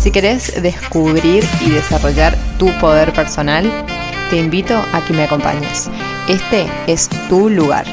si 0.00 0.10
querés 0.10 0.62
descubrir 0.62 1.44
y 1.60 1.70
desarrollar 1.70 2.34
tu 2.58 2.70
poder 2.80 3.12
personal, 3.12 3.70
te 4.30 4.38
invito 4.38 4.74
a 4.74 5.04
que 5.06 5.12
me 5.12 5.24
acompañes. 5.24 5.90
Este 6.26 6.66
es 6.86 7.10
tu 7.28 7.50
lugar. 7.50 7.84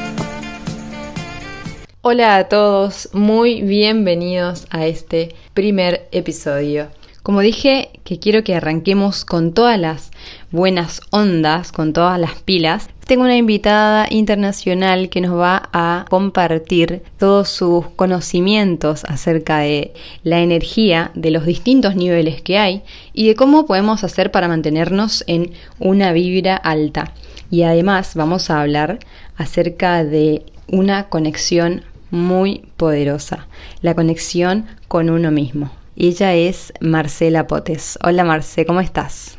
Hola 2.00 2.36
a 2.36 2.48
todos, 2.48 3.10
muy 3.12 3.60
bienvenidos 3.60 4.66
a 4.70 4.86
este 4.86 5.34
primer 5.52 6.08
episodio. 6.10 6.88
Como 7.28 7.40
dije, 7.40 7.90
que 8.04 8.18
quiero 8.18 8.42
que 8.42 8.54
arranquemos 8.54 9.26
con 9.26 9.52
todas 9.52 9.78
las 9.78 10.12
buenas 10.50 11.02
ondas, 11.10 11.72
con 11.72 11.92
todas 11.92 12.18
las 12.18 12.40
pilas, 12.40 12.88
tengo 13.06 13.24
una 13.24 13.36
invitada 13.36 14.06
internacional 14.08 15.10
que 15.10 15.20
nos 15.20 15.38
va 15.38 15.68
a 15.74 16.06
compartir 16.08 17.02
todos 17.18 17.50
sus 17.50 17.86
conocimientos 17.96 19.04
acerca 19.04 19.58
de 19.58 19.92
la 20.22 20.40
energía, 20.40 21.10
de 21.14 21.30
los 21.30 21.44
distintos 21.44 21.96
niveles 21.96 22.40
que 22.40 22.56
hay 22.56 22.82
y 23.12 23.28
de 23.28 23.34
cómo 23.34 23.66
podemos 23.66 24.04
hacer 24.04 24.30
para 24.30 24.48
mantenernos 24.48 25.22
en 25.26 25.52
una 25.78 26.14
vibra 26.14 26.56
alta. 26.56 27.12
Y 27.50 27.64
además 27.64 28.14
vamos 28.14 28.48
a 28.48 28.62
hablar 28.62 29.00
acerca 29.36 30.02
de 30.02 30.46
una 30.66 31.10
conexión 31.10 31.82
muy 32.10 32.62
poderosa, 32.78 33.48
la 33.82 33.94
conexión 33.94 34.64
con 34.88 35.10
uno 35.10 35.30
mismo. 35.30 35.77
Ella 36.00 36.32
es 36.32 36.72
Marcela 36.80 37.48
Potes. 37.48 37.98
Hola 38.04 38.22
Marce, 38.22 38.64
¿cómo 38.64 38.80
estás? 38.80 39.36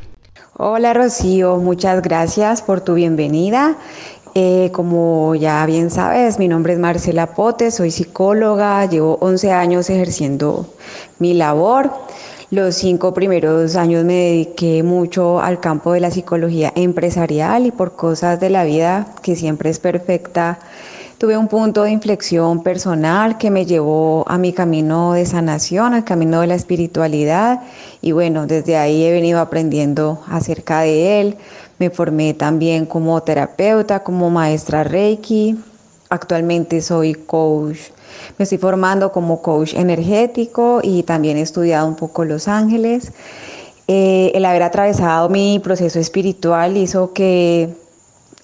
Hola 0.58 0.92
Rocío, 0.92 1.56
muchas 1.56 2.02
gracias 2.02 2.60
por 2.60 2.82
tu 2.82 2.92
bienvenida. 2.92 3.78
Eh, 4.34 4.68
como 4.70 5.34
ya 5.34 5.64
bien 5.64 5.90
sabes, 5.90 6.38
mi 6.38 6.48
nombre 6.48 6.74
es 6.74 6.78
Marcela 6.78 7.34
Pote, 7.34 7.70
soy 7.70 7.90
psicóloga, 7.90 8.84
llevo 8.84 9.16
11 9.22 9.52
años 9.52 9.88
ejerciendo 9.88 10.66
mi 11.18 11.32
labor. 11.32 11.90
Los 12.50 12.74
cinco 12.74 13.14
primeros 13.14 13.74
años 13.76 14.04
me 14.04 14.12
dediqué 14.12 14.82
mucho 14.82 15.40
al 15.40 15.60
campo 15.60 15.94
de 15.94 16.00
la 16.00 16.10
psicología 16.10 16.74
empresarial 16.76 17.64
y 17.64 17.70
por 17.70 17.96
cosas 17.96 18.38
de 18.38 18.50
la 18.50 18.64
vida 18.64 19.14
que 19.22 19.34
siempre 19.34 19.70
es 19.70 19.78
perfecta 19.78 20.58
Tuve 21.20 21.36
un 21.36 21.48
punto 21.48 21.82
de 21.82 21.90
inflexión 21.90 22.62
personal 22.62 23.36
que 23.36 23.50
me 23.50 23.66
llevó 23.66 24.24
a 24.26 24.38
mi 24.38 24.54
camino 24.54 25.12
de 25.12 25.26
sanación, 25.26 25.92
al 25.92 26.02
camino 26.02 26.40
de 26.40 26.46
la 26.46 26.54
espiritualidad 26.54 27.60
y 28.00 28.12
bueno, 28.12 28.46
desde 28.46 28.78
ahí 28.78 29.04
he 29.04 29.12
venido 29.12 29.38
aprendiendo 29.38 30.22
acerca 30.30 30.80
de 30.80 31.20
él. 31.20 31.36
Me 31.78 31.90
formé 31.90 32.32
también 32.32 32.86
como 32.86 33.22
terapeuta, 33.22 34.02
como 34.02 34.30
maestra 34.30 34.82
Reiki. 34.82 35.58
Actualmente 36.08 36.80
soy 36.80 37.12
coach. 37.12 37.90
Me 38.38 38.44
estoy 38.44 38.56
formando 38.56 39.12
como 39.12 39.42
coach 39.42 39.74
energético 39.74 40.80
y 40.82 41.02
también 41.02 41.36
he 41.36 41.42
estudiado 41.42 41.86
un 41.86 41.96
poco 41.96 42.24
Los 42.24 42.48
Ángeles. 42.48 43.12
Eh, 43.88 44.32
el 44.34 44.46
haber 44.46 44.62
atravesado 44.62 45.28
mi 45.28 45.58
proceso 45.58 46.00
espiritual 46.00 46.78
hizo 46.78 47.12
que 47.12 47.74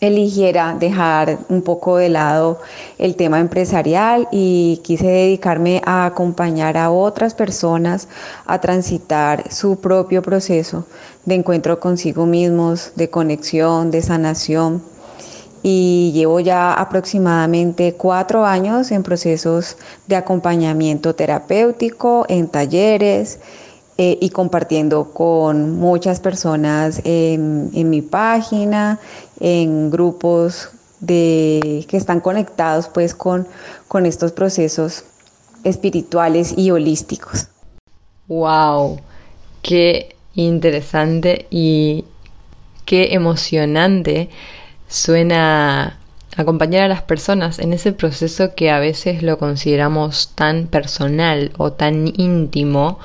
eligiera 0.01 0.77
dejar 0.79 1.39
un 1.49 1.63
poco 1.63 1.97
de 1.97 2.09
lado 2.09 2.61
el 2.99 3.17
tema 3.17 3.41
empresarial 3.41 4.29
y 4.31 4.81
quise 4.85 5.07
dedicarme 5.07 5.81
a 5.87 6.05
acompañar 6.05 6.77
a 6.77 6.91
otras 6.91 7.35
personas 7.35 8.09
a 8.45 8.61
transitar 8.61 9.51
su 9.51 9.81
propio 9.81 10.23
proceso 10.23 10.87
de 11.25 11.37
encuentro 11.37 11.81
consigo 11.81 12.27
mismos, 12.27 12.93
de 12.95 13.11
conexión, 13.11 13.91
de 13.91 14.03
sanación. 14.03 14.83
Y 15.63 16.13
llevo 16.15 16.39
ya 16.39 16.75
aproximadamente 16.75 17.95
cuatro 17.95 18.45
años 18.45 18.93
en 18.93 19.03
procesos 19.03 19.77
de 20.07 20.15
acompañamiento 20.15 21.17
terapéutico, 21.17 22.25
en 22.29 22.47
talleres, 22.47 23.41
eh, 23.99 24.19
y 24.21 24.29
compartiendo 24.29 25.13
con 25.13 25.73
muchas 25.73 26.21
personas 26.21 27.01
en, 27.05 27.89
mi 27.89 28.03
página, 28.03 28.99
en 29.41 29.91
grupos 29.91 30.69
de, 31.01 31.87
que 31.89 31.97
están 31.97 32.21
conectados 32.21 32.89
pues 32.89 33.15
con, 33.15 33.49
con 33.89 34.05
estos 34.05 34.33
procesos 34.33 35.05
espirituales 35.65 36.53
y 36.57 36.71
holísticos. 36.71 37.49
¡Wow! 38.29 39.01
Qué 39.63 40.15
interesante 40.35 41.47
y 41.49 42.05
qué 42.85 43.15
emocionante 43.15 44.29
suena 44.89 45.99
acompañar 46.37 46.83
a 46.83 46.89
las 46.89 47.01
personas 47.01 47.59
en 47.59 47.73
ese 47.73 47.93
proceso 47.93 48.55
que 48.55 48.71
a 48.71 48.79
veces 48.79 49.23
lo 49.23 49.39
consideramos 49.39 50.33
tan 50.35 50.67
personal 50.67 51.53
o 51.57 51.73
tan 51.73 52.09
íntimo 52.09 52.99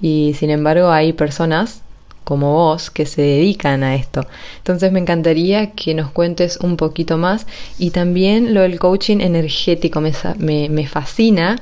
y 0.00 0.34
sin 0.38 0.50
embargo 0.50 0.90
hay 0.90 1.12
personas 1.12 1.82
como 2.26 2.54
vos 2.54 2.90
que 2.90 3.06
se 3.06 3.22
dedican 3.22 3.84
a 3.84 3.94
esto. 3.94 4.26
Entonces 4.58 4.90
me 4.90 4.98
encantaría 4.98 5.70
que 5.70 5.94
nos 5.94 6.10
cuentes 6.10 6.56
un 6.56 6.76
poquito 6.76 7.18
más 7.18 7.46
y 7.78 7.90
también 7.90 8.52
lo 8.52 8.62
del 8.62 8.80
coaching 8.80 9.20
energético. 9.20 10.00
Me, 10.00 10.68
me, 10.68 10.88
fascina 10.88 11.56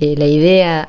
eh, 0.00 0.14
la 0.16 0.24
idea 0.24 0.88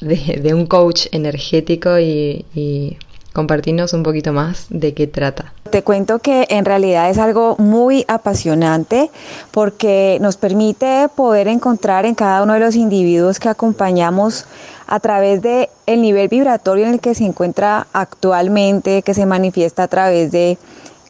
de, 0.00 0.54
un 0.54 0.66
coach 0.66 1.06
energético 1.10 1.98
y, 1.98 2.44
y 2.54 2.96
compartirnos 3.32 3.92
un 3.92 4.04
poquito 4.04 4.32
más 4.32 4.66
de 4.70 4.94
qué 4.94 5.08
trata. 5.08 5.52
Te 5.70 5.82
cuento 5.82 6.20
que 6.20 6.46
en 6.48 6.64
realidad 6.64 7.10
es 7.10 7.18
algo 7.18 7.56
muy 7.58 8.04
apasionante 8.06 9.10
porque 9.50 10.18
nos 10.20 10.36
permite 10.36 11.08
poder 11.16 11.48
encontrar 11.48 12.06
en 12.06 12.14
cada 12.14 12.44
uno 12.44 12.54
de 12.54 12.60
los 12.60 12.76
individuos 12.76 13.40
que 13.40 13.48
acompañamos 13.48 14.46
a 14.86 15.00
través 15.00 15.42
de 15.42 15.70
el 15.86 16.02
nivel 16.02 16.28
vibratorio 16.28 16.86
en 16.86 16.94
el 16.94 17.00
que 17.00 17.14
se 17.14 17.24
encuentra 17.24 17.86
actualmente, 17.92 19.02
que 19.02 19.14
se 19.14 19.26
manifiesta 19.26 19.84
a 19.84 19.88
través 19.88 20.32
de 20.32 20.58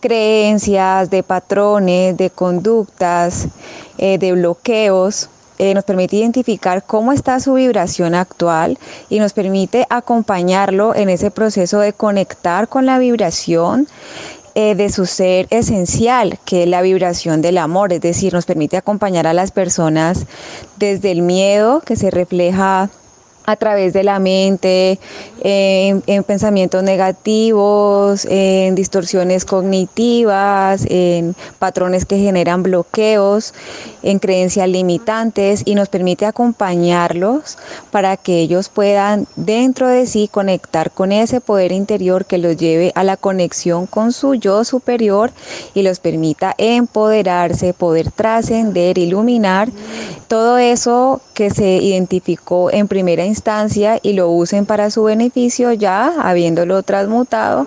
creencias, 0.00 1.10
de 1.10 1.22
patrones, 1.22 2.16
de 2.16 2.30
conductas, 2.30 3.48
eh, 3.96 4.18
de 4.18 4.32
bloqueos, 4.32 5.30
eh, 5.58 5.72
nos 5.72 5.84
permite 5.84 6.16
identificar 6.16 6.82
cómo 6.82 7.12
está 7.12 7.38
su 7.38 7.54
vibración 7.54 8.14
actual 8.14 8.76
y 9.08 9.20
nos 9.20 9.32
permite 9.32 9.86
acompañarlo 9.88 10.94
en 10.96 11.08
ese 11.08 11.30
proceso 11.30 11.78
de 11.78 11.92
conectar 11.92 12.68
con 12.68 12.86
la 12.86 12.98
vibración 12.98 13.86
eh, 14.56 14.74
de 14.74 14.90
su 14.90 15.06
ser 15.06 15.46
esencial, 15.50 16.38
que 16.44 16.64
es 16.64 16.68
la 16.68 16.82
vibración 16.82 17.40
del 17.40 17.58
amor, 17.58 17.92
es 17.92 18.00
decir, 18.00 18.34
nos 18.34 18.46
permite 18.46 18.76
acompañar 18.76 19.26
a 19.26 19.32
las 19.32 19.52
personas 19.52 20.26
desde 20.76 21.12
el 21.12 21.22
miedo 21.22 21.80
que 21.80 21.96
se 21.96 22.10
refleja 22.10 22.90
a 23.46 23.56
través 23.56 23.92
de 23.92 24.02
la 24.04 24.18
mente, 24.18 24.98
en, 25.40 26.24
pensamientos 26.24 26.82
negativos, 26.82 28.26
en 28.30 28.74
distorsiones 28.74 29.44
cognitivas, 29.44 30.86
en 30.88 31.34
patrones 31.58 32.06
que 32.06 32.18
generan 32.18 32.62
bloqueos, 32.62 33.52
en 34.02 34.18
creencias 34.18 34.68
limitantes 34.68 35.62
y 35.64 35.74
nos 35.74 35.88
permite 35.88 36.24
acompañarlos 36.24 37.58
para 37.90 38.16
que 38.16 38.40
ellos 38.40 38.70
puedan 38.70 39.26
dentro 39.36 39.88
de 39.88 40.06
sí 40.06 40.28
conectar 40.28 40.90
con 40.90 41.12
ese 41.12 41.40
poder 41.40 41.72
interior 41.72 42.24
que 42.24 42.38
los 42.38 42.56
lleve 42.56 42.92
a 42.94 43.04
la 43.04 43.16
conexión 43.16 43.86
con 43.86 44.12
su 44.12 44.34
yo 44.34 44.64
superior 44.64 45.30
y 45.74 45.82
los 45.82 46.00
permita 46.00 46.54
empoderarse, 46.56 47.74
poder 47.74 48.10
trascender, 48.10 48.96
iluminar 48.96 49.68
todo 50.28 50.56
eso 50.56 51.20
que 51.34 51.50
se 51.50 51.76
identificó 51.76 52.70
en 52.70 52.88
primera 52.88 53.24
instancia 53.24 53.33
y 54.02 54.12
lo 54.12 54.30
usen 54.30 54.66
para 54.66 54.90
su 54.90 55.04
beneficio 55.04 55.72
ya 55.72 56.14
habiéndolo 56.22 56.82
transmutado 56.82 57.66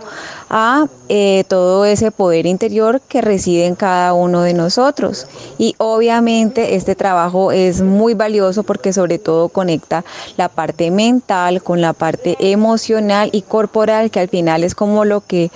a 0.50 0.88
eh, 1.10 1.44
todo 1.48 1.86
ese 1.86 2.12
poder 2.12 2.46
interior 2.46 3.02
que 3.08 3.22
reside 3.22 3.66
en 3.66 3.75
cada 3.75 4.14
uno 4.14 4.42
de 4.42 4.54
nosotros. 4.54 5.28
Y 5.58 5.75
obviamente 5.78 6.75
este 6.75 6.96
trabajo 6.96 7.52
es 7.52 7.81
muy 7.81 8.14
valioso 8.14 8.64
porque 8.64 8.94
sobre 8.94 9.19
todo 9.19 9.50
conecta 9.50 10.04
la 10.38 10.50
parte 10.50 10.92
mental 10.92 11.62
con 11.62 11.81
la 11.81 11.94
parte 11.94 12.38
emocional 12.40 13.30
y 13.31 13.42
corporal, 13.42 14.10
que 14.10 14.19
al 14.19 14.30
final 14.30 14.64
es 14.64 14.75
como 14.75 15.06
lo 15.06 15.22
que 15.22 15.52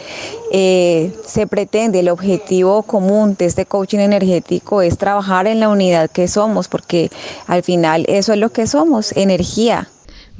eh, 0.51 1.13
se 1.25 1.47
pretende, 1.47 1.99
el 1.99 2.09
objetivo 2.09 2.83
común 2.83 3.35
de 3.37 3.45
este 3.45 3.65
coaching 3.65 3.99
energético 3.99 4.81
es 4.81 4.97
trabajar 4.97 5.47
en 5.47 5.59
la 5.59 5.69
unidad 5.69 6.09
que 6.09 6.27
somos, 6.27 6.67
porque 6.67 7.09
al 7.47 7.63
final 7.63 8.05
eso 8.07 8.33
es 8.33 8.39
lo 8.39 8.51
que 8.51 8.67
somos, 8.67 9.13
energía. 9.15 9.89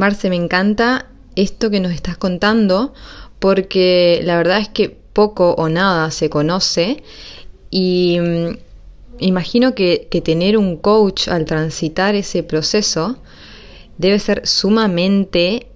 Marce, 0.01 0.31
me 0.31 0.35
encanta 0.35 1.05
esto 1.35 1.69
que 1.69 1.79
nos 1.79 1.91
estás 1.91 2.17
contando 2.17 2.91
porque 3.37 4.19
la 4.23 4.35
verdad 4.35 4.57
es 4.57 4.67
que 4.67 4.89
poco 4.89 5.51
o 5.51 5.69
nada 5.69 6.09
se 6.09 6.27
conoce 6.27 7.03
y 7.69 8.17
mm, 8.19 8.57
imagino 9.19 9.75
que, 9.75 10.07
tener 10.25 10.57
un 10.57 10.77
coach 10.77 11.27
al 11.27 11.45
transitar 11.45 12.15
ese 12.15 12.41
proceso 12.41 13.19
debe 13.99 14.17
ser 14.17 14.47
sumamente 14.47 15.67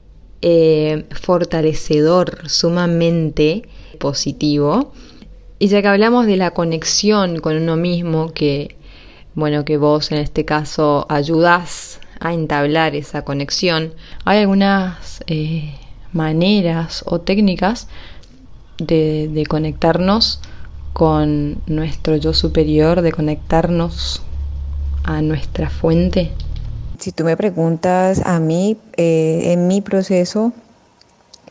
eh, 0.42 1.06
fortalecedor, 1.12 2.50
sumamente 2.50 3.70
positivo. 4.00 4.92
Y 5.60 5.68
ya 5.68 5.84
que 5.84 5.88
hablamos 5.88 6.26
de 6.26 6.38
la 6.38 6.50
conexión 6.50 7.42
con 7.42 7.58
uno 7.58 7.76
mismo, 7.76 8.34
que 8.34 8.76
bueno, 9.36 9.66
que 9.66 9.78
vos 9.78 10.12
en 10.12 10.18
este 10.18 10.46
caso 10.46 11.06
ayudás 11.10 12.00
a 12.20 12.34
entablar 12.34 12.96
esa 12.96 13.24
conexión, 13.24 13.94
hay 14.24 14.40
algunas 14.40 15.24
eh, 15.28 15.76
maneras 16.14 17.04
o 17.06 17.20
técnicas 17.22 17.88
de, 18.78 19.46
conectarnos 19.48 20.42
con 20.94 21.58
nuestro 21.68 22.16
yo 22.16 22.34
superior, 22.34 23.02
de 23.02 23.12
conectarnos 23.12 24.22
a 25.04 25.22
nuestra 25.22 25.70
fuente? 25.70 26.32
Si 27.00 27.12
tú 27.12 27.24
me 27.26 27.38
preguntas 27.38 28.22
a 28.26 28.40
mí, 28.40 28.78
eh, 28.98 29.54
en 29.54 29.68
mi 29.68 29.82
proceso 29.82 30.54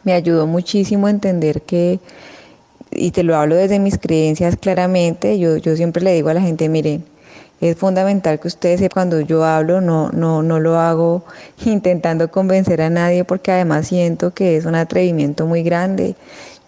me 0.02 0.12
ayudó 0.12 0.46
muchísimo 0.46 1.06
a 1.06 1.10
entender 1.10 1.62
que, 1.62 2.00
y 2.90 3.10
te 3.10 3.22
lo 3.22 3.37
hablo 3.37 3.55
desde 3.55 3.78
mis 3.78 3.99
creencias 3.99 4.56
claramente, 4.56 5.38
yo, 5.38 5.56
yo 5.56 5.76
siempre 5.76 6.02
le 6.02 6.14
digo 6.14 6.31
a 6.31 6.34
la 6.34 6.40
gente, 6.40 6.69
miren, 6.69 7.05
es 7.61 7.77
fundamental 7.77 8.41
que 8.41 8.49
ustedes 8.49 8.89
cuando 8.93 9.21
yo 9.21 9.45
hablo 9.45 9.81
no, 9.81 10.11
no, 10.11 10.43
no 10.43 10.61
lo 10.61 10.79
hago 10.79 11.25
intentando 11.65 12.31
convencer 12.31 12.83
a 12.83 12.91
nadie 12.91 13.25
porque 13.25 13.53
además 13.53 13.89
siento 13.89 14.33
que 14.33 14.56
es 14.56 14.65
un 14.65 14.75
atrevimiento 14.75 15.47
muy 15.47 15.62
grande. 15.62 16.17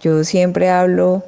Yo 0.01 0.25
siempre 0.25 0.71
hablo 0.71 1.25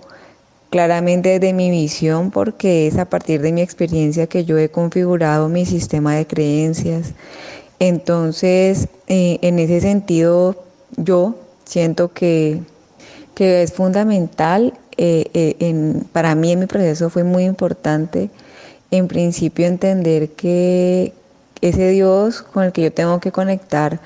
claramente 0.71 1.39
desde 1.39 1.53
mi 1.53 1.71
visión 1.71 2.31
porque 2.31 2.87
es 2.87 2.99
a 2.99 3.07
partir 3.07 3.41
de 3.41 3.53
mi 3.53 3.63
experiencia 3.63 4.27
que 4.27 4.45
yo 4.45 4.59
he 4.59 4.69
configurado 4.69 5.49
mi 5.49 5.67
sistema 5.67 6.15
de 6.15 6.27
creencias. 6.27 7.15
Entonces, 7.79 8.89
eh, 9.07 9.39
en 9.43 9.59
ese 9.59 9.81
sentido, 9.81 10.57
yo 10.97 11.37
siento 11.65 12.13
que, 12.13 12.61
es 13.37 13.73
fundamental, 13.73 14.75
eh, 14.97 15.31
eh, 15.33 16.03
para 16.13 16.35
mí 16.35 16.51
en 16.51 16.59
mi 16.59 16.67
proceso 16.67 17.09
fue 17.09 17.23
muy 17.23 17.45
importante, 17.45 18.31
en 18.91 19.09
principio, 19.09 19.67
entender 19.67 20.31
que 20.31 21.13
ese 21.61 21.91
Dios 21.91 22.43
con 22.43 22.65
el 22.65 22.73
que 22.73 22.83
yo 22.83 22.93
tengo 22.93 23.21
que 23.21 23.33
conectar 23.33 24.01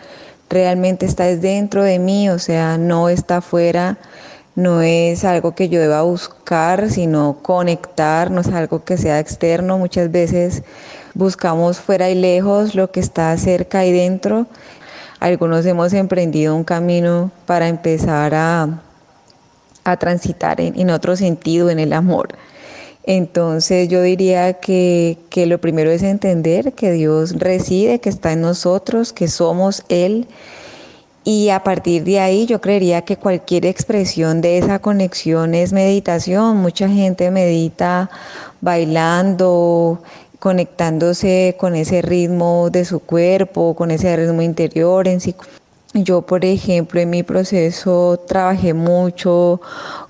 realmente 0.49 1.07
está 1.07 1.25
dentro 1.25 1.83
de 1.83 1.99
mí, 1.99 2.29
o 2.29 2.39
sea, 2.39 2.79
no 2.79 3.09
está 3.09 3.39
afuera 3.39 3.99
no 4.55 4.83
es 4.83 5.25
algo 5.25 5.55
que 5.55 5.71
yo 5.71 5.81
deba 5.81 6.03
buscar, 6.03 6.91
sino 6.91 7.39
conectar, 7.43 8.31
no 8.31 8.43
es 8.43 8.49
algo 8.49 8.85
que 8.85 8.99
sea 8.99 9.19
externo. 9.19 9.79
Muchas 9.79 10.11
veces 10.13 10.63
buscamos 11.15 11.81
fuera 11.81 12.11
y 12.11 12.15
lejos 12.15 12.75
lo 12.75 12.91
que 12.91 13.01
está 13.01 13.35
cerca 13.39 13.87
y 13.87 13.93
dentro. 13.93 14.47
Algunos 15.21 15.65
hemos 15.65 15.95
emprendido 15.95 16.55
un 16.55 16.65
camino 16.65 17.31
para 17.47 17.69
empezar 17.69 18.35
a, 18.35 18.83
transitar 19.99 20.61
en, 20.61 20.91
otro 20.91 21.17
sentido, 21.17 21.71
en 21.71 21.79
el 21.79 21.95
amor. 21.95 22.29
Entonces 23.05 23.89
yo 23.89 24.03
diría 24.03 24.55
que, 24.55 25.19
que 25.29 25.47
lo 25.47 25.61
primero 25.61 25.91
es 25.91 26.03
entender 26.03 26.73
que 26.73 26.93
Dios 26.93 27.39
reside, 27.39 27.99
que 27.99 28.09
está 28.09 28.33
en 28.33 28.43
nosotros, 28.43 29.13
que 29.13 29.29
somos 29.29 29.85
Él 29.89 30.29
y 31.25 31.51
a 31.51 31.63
partir 31.63 32.03
de 32.03 32.19
ahí 32.19 32.47
yo 32.47 32.61
creería 32.61 33.03
que 33.03 33.17
cualquier 33.17 33.65
expresión 33.67 34.41
de 34.41 34.59
esa 34.59 34.81
conexión 34.81 35.55
es 35.55 35.73
meditación. 35.73 36.57
Mucha 36.57 36.89
gente 36.89 37.31
medita 37.31 38.11
bailando, 38.61 40.03
conectándose 40.41 41.57
con 41.59 41.77
ese 41.77 42.03
ritmo 42.03 42.71
de 42.71 42.85
su 42.85 42.99
cuerpo, 42.99 43.77
con 43.77 43.93
ese 43.93 44.17
ritmo 44.17 44.43
interior 44.43 45.07
en 45.07 45.21
sí. 45.21 45.35
Yo, 45.95 46.23
por 46.23 46.47
ejemplo, 46.47 47.01
en 47.01 47.11
mi 47.11 47.23
proceso 47.23 48.19
trabajé 48.27 48.73
mucho 48.73 49.61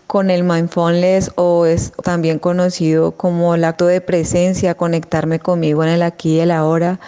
con 0.06 0.30
el 0.30 0.44
mindfulness 0.44 1.32
o 1.34 1.66
es 1.66 1.92
también 2.04 2.38
conocido 2.38 3.12
como 3.12 3.56
el 3.56 3.64
acto 3.64 3.86
de 3.86 4.00
presencia, 4.00 4.76
conectarme 4.76 5.40
conmigo 5.40 5.82
en 5.82 5.90
el 5.90 6.02
aquí 6.02 6.36
y 6.36 6.38
el 6.38 6.52
ahora. 6.52 7.00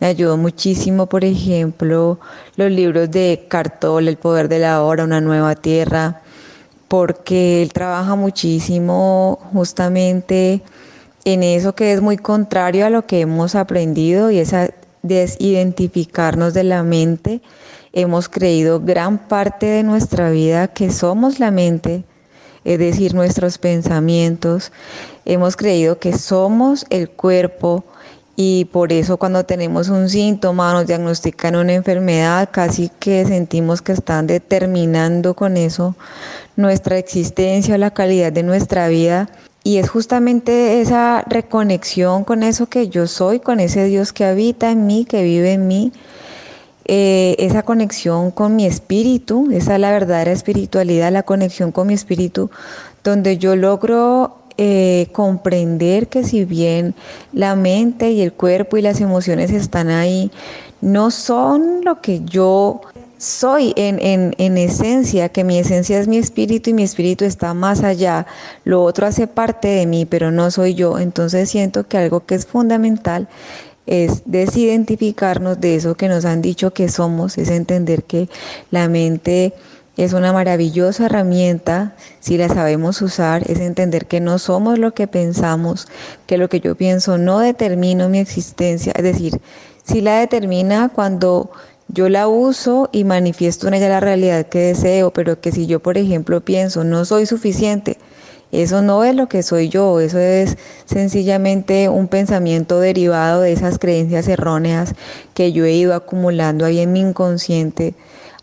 Me 0.00 0.06
ayudó 0.06 0.38
muchísimo, 0.38 1.06
por 1.06 1.22
ejemplo, 1.22 2.18
los 2.56 2.70
libros 2.70 3.10
de 3.10 3.44
Cartol, 3.46 4.08
El 4.08 4.16
poder 4.16 4.48
de 4.48 4.58
la 4.60 4.82
hora, 4.82 5.04
Una 5.04 5.20
nueva 5.20 5.54
tierra, 5.54 6.22
porque 6.88 7.60
él 7.60 7.74
trabaja 7.74 8.14
muchísimo 8.14 9.38
justamente 9.52 10.62
en 11.26 11.42
eso 11.42 11.74
que 11.74 11.92
es 11.92 12.00
muy 12.00 12.16
contrario 12.16 12.86
a 12.86 12.90
lo 12.90 13.04
que 13.04 13.20
hemos 13.20 13.54
aprendido 13.54 14.30
y 14.30 14.38
esa 14.38 14.70
desidentificarnos 15.02 16.54
de 16.54 16.64
la 16.64 16.82
mente. 16.82 17.42
Hemos 17.94 18.28
creído 18.28 18.80
gran 18.80 19.16
parte 19.16 19.64
de 19.64 19.82
nuestra 19.82 20.28
vida 20.30 20.68
que 20.68 20.90
somos 20.90 21.38
la 21.38 21.50
mente 21.50 22.04
es 22.64 22.78
decir, 22.78 23.14
nuestros 23.14 23.58
pensamientos. 23.58 24.72
Hemos 25.24 25.56
creído 25.56 25.98
que 25.98 26.16
somos 26.16 26.86
el 26.90 27.10
cuerpo 27.10 27.84
y 28.36 28.64
por 28.66 28.92
eso 28.92 29.16
cuando 29.16 29.44
tenemos 29.44 29.88
un 29.90 30.08
síntoma, 30.08 30.72
nos 30.72 30.86
diagnostican 30.86 31.54
una 31.54 31.74
enfermedad, 31.74 32.48
casi 32.50 32.90
que 32.98 33.24
sentimos 33.26 33.80
que 33.80 33.92
están 33.92 34.26
determinando 34.26 35.34
con 35.34 35.56
eso 35.56 35.94
nuestra 36.56 36.98
existencia, 36.98 37.78
la 37.78 37.92
calidad 37.92 38.32
de 38.32 38.42
nuestra 38.42 38.88
vida. 38.88 39.28
Y 39.62 39.78
es 39.78 39.88
justamente 39.88 40.80
esa 40.80 41.22
reconexión 41.26 42.24
con 42.24 42.42
eso 42.42 42.66
que 42.66 42.88
yo 42.88 43.06
soy, 43.06 43.40
con 43.40 43.60
ese 43.60 43.84
Dios 43.84 44.12
que 44.12 44.24
habita 44.24 44.70
en 44.70 44.86
mí, 44.86 45.06
que 45.06 45.22
vive 45.22 45.52
en 45.52 45.68
mí, 45.68 45.92
eh, 46.86 47.36
esa 47.38 47.62
conexión 47.62 48.30
con 48.30 48.56
mi 48.56 48.66
espíritu, 48.66 49.48
esa 49.52 49.74
es 49.74 49.80
la 49.80 49.90
verdadera 49.90 50.32
espiritualidad, 50.32 51.12
la 51.12 51.22
conexión 51.22 51.72
con 51.72 51.86
mi 51.86 51.94
espíritu, 51.94 52.50
donde 53.02 53.38
yo 53.38 53.56
logro 53.56 54.38
eh, 54.56 55.08
comprender 55.12 56.08
que 56.08 56.24
si 56.24 56.44
bien 56.44 56.94
la 57.32 57.56
mente 57.56 58.10
y 58.10 58.20
el 58.20 58.32
cuerpo 58.32 58.76
y 58.76 58.82
las 58.82 59.00
emociones 59.00 59.50
están 59.50 59.88
ahí, 59.88 60.30
no 60.80 61.10
son 61.10 61.84
lo 61.84 62.00
que 62.00 62.20
yo 62.24 62.82
soy 63.16 63.72
en, 63.76 63.98
en, 64.00 64.34
en, 64.36 64.58
esencia, 64.58 65.30
que 65.30 65.44
mi 65.44 65.58
esencia 65.58 65.98
es 65.98 66.08
mi 66.08 66.18
espíritu 66.18 66.70
y 66.70 66.74
mi 66.74 66.82
espíritu 66.82 67.24
está 67.24 67.54
más 67.54 67.82
allá. 67.82 68.26
Lo 68.64 68.82
otro 68.82 69.06
hace 69.06 69.26
parte 69.26 69.68
de 69.68 69.86
mí, 69.86 70.04
pero 70.04 70.30
no 70.30 70.50
soy 70.50 70.74
yo. 70.74 70.98
Entonces 70.98 71.48
siento 71.48 71.88
que 71.88 71.96
algo 71.96 72.26
que 72.26 72.34
es 72.34 72.46
fundamental 72.46 73.28
es 73.86 74.22
desidentificarnos 74.24 75.60
de 75.60 75.76
eso 75.76 75.94
que 75.94 76.08
nos 76.08 76.24
han 76.24 76.42
dicho 76.42 76.72
que 76.72 76.88
somos, 76.88 77.38
es 77.38 77.50
entender 77.50 78.04
que 78.04 78.28
la 78.70 78.88
mente 78.88 79.52
es 79.96 80.12
una 80.12 80.32
maravillosa 80.32 81.06
herramienta 81.06 81.94
si 82.20 82.36
la 82.36 82.48
sabemos 82.48 83.00
usar, 83.02 83.48
es 83.50 83.60
entender 83.60 84.06
que 84.06 84.20
no 84.20 84.38
somos 84.38 84.78
lo 84.78 84.94
que 84.94 85.06
pensamos, 85.06 85.86
que 86.26 86.38
lo 86.38 86.48
que 86.48 86.60
yo 86.60 86.74
pienso 86.74 87.18
no 87.18 87.38
determina 87.38 88.08
mi 88.08 88.18
existencia, 88.18 88.92
es 88.96 89.04
decir, 89.04 89.40
si 89.84 90.00
la 90.00 90.18
determina 90.18 90.88
cuando 90.88 91.50
yo 91.88 92.08
la 92.08 92.26
uso 92.26 92.88
y 92.92 93.04
manifiesto 93.04 93.68
en 93.68 93.74
ella 93.74 93.88
la 93.88 94.00
realidad 94.00 94.46
que 94.46 94.58
deseo, 94.58 95.12
pero 95.12 95.40
que 95.40 95.52
si 95.52 95.66
yo, 95.66 95.80
por 95.80 95.98
ejemplo, 95.98 96.40
pienso 96.40 96.82
no 96.82 97.04
soy 97.04 97.26
suficiente, 97.26 97.98
eso 98.62 98.82
no 98.82 99.04
es 99.04 99.14
lo 99.14 99.28
que 99.28 99.42
soy 99.42 99.68
yo, 99.68 100.00
eso 100.00 100.18
es 100.18 100.56
sencillamente 100.84 101.88
un 101.88 102.08
pensamiento 102.08 102.80
derivado 102.80 103.40
de 103.40 103.52
esas 103.52 103.78
creencias 103.78 104.28
erróneas 104.28 104.94
que 105.34 105.52
yo 105.52 105.64
he 105.64 105.72
ido 105.72 105.94
acumulando 105.94 106.64
ahí 106.64 106.80
en 106.80 106.92
mi 106.92 107.00
inconsciente 107.00 107.94